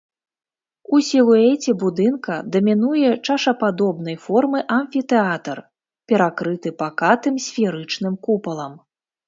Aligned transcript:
У 0.97 1.01
сілуэце 1.09 1.71
будынка 1.83 2.37
дамінуе 2.55 3.11
чашападобнай 3.27 4.17
формы 4.25 4.59
амфітэатр, 4.79 5.57
перакрыты 6.15 6.69
пакатым 6.83 7.35
сферычным 7.49 8.15
купалам. 8.29 8.73